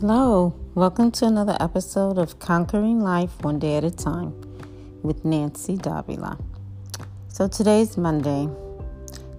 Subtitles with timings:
[0.00, 4.34] Hello, welcome to another episode of Conquering Life One Day at a Time
[5.02, 6.36] with Nancy Davila.
[7.28, 8.44] So today's Monday.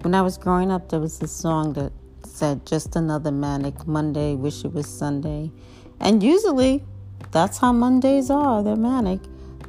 [0.02, 1.92] When I was growing up, there was this song that
[2.26, 5.52] said, Just another manic Monday, wish it was Sunday.
[6.00, 6.84] And usually,
[7.30, 9.20] that's how Mondays are, they're manic.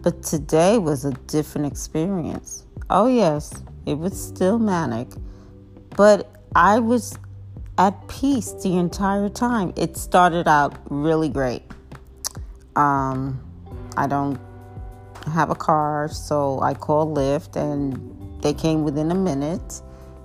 [0.00, 2.64] But today was a different experience.
[2.88, 3.52] Oh, yes,
[3.84, 5.09] it was still manic.
[5.98, 7.18] But I was
[7.78, 9.73] at peace the entire time.
[9.77, 11.62] It started out really great.
[12.74, 13.41] Um,
[13.96, 14.38] I don't
[15.32, 19.80] have a car, so I called Lyft and they came within a minute.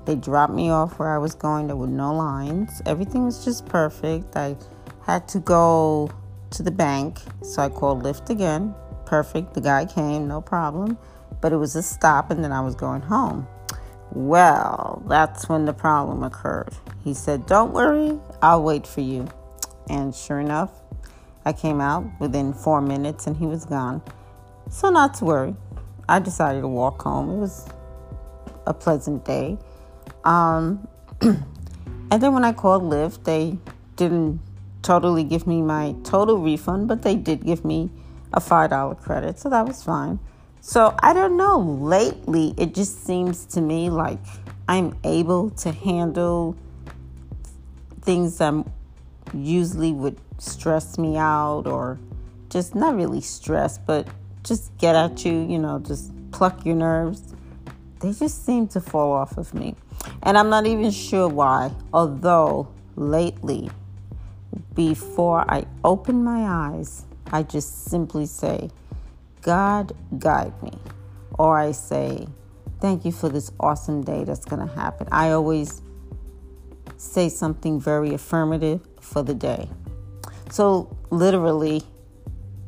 [0.06, 1.68] They dropped me off where I was going.
[1.68, 2.82] There were no lines.
[2.86, 4.36] Everything was just perfect.
[4.36, 4.58] I
[5.04, 6.10] had to go
[6.52, 8.76] to the bank, so I called Lyft again.
[9.06, 9.54] Perfect.
[9.54, 10.98] The guy came, no problem.
[11.40, 13.48] But it was a stop, and then I was going home.
[14.16, 16.70] Well, that's when the problem occurred.
[17.04, 19.28] He said, Don't worry, I'll wait for you.
[19.90, 20.70] And sure enough,
[21.46, 24.04] I came out within four minutes and he was gone.
[24.70, 25.56] So, not to worry.
[26.08, 27.32] I decided to walk home.
[27.32, 27.68] It was
[28.68, 29.58] a pleasant day.
[30.24, 30.88] Um,
[31.22, 31.44] and
[32.12, 33.58] then when I called Lyft, they
[33.96, 34.40] didn't
[34.84, 37.90] totally give me my total refund, but they did give me
[38.32, 39.40] a $5 credit.
[39.40, 40.20] So that was fine.
[40.66, 41.60] So I don't know.
[41.60, 44.22] Lately, it just seems to me like
[44.70, 46.56] I'm able to handle
[48.00, 48.66] things that
[49.34, 52.00] usually would stress me out or
[52.48, 54.08] just not really stress, but
[54.44, 57.36] just get at you, you know, just pluck your nerves.
[58.00, 59.76] They just seem to fall off of me.
[60.22, 63.70] And I'm not even sure why, although lately,
[64.76, 67.04] before I open my eyes,
[67.34, 68.70] I just simply say,
[69.44, 70.72] God, guide me.
[71.38, 72.28] Or I say,
[72.84, 75.08] Thank you for this awesome day that's going to happen.
[75.10, 75.82] I always
[76.98, 79.70] say something very affirmative for the day.
[80.52, 81.84] So, literally,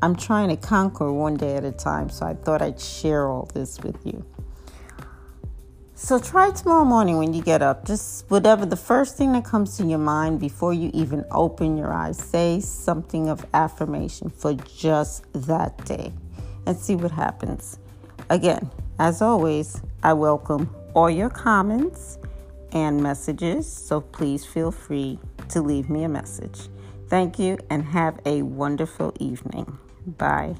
[0.02, 3.50] I'm trying to conquer one day at a time, so I thought I'd share all
[3.54, 4.26] this with you.
[5.96, 9.76] So, try tomorrow morning when you get up, just whatever the first thing that comes
[9.80, 15.26] to your mind before you even open your eyes, say something of affirmation for just
[15.34, 16.14] that day
[16.66, 17.80] and see what happens.
[18.30, 22.18] Again, as always, I welcome all your comments
[22.72, 26.70] and messages, so please feel free to leave me a message.
[27.08, 29.78] Thank you and have a wonderful evening.
[30.18, 30.56] Bye.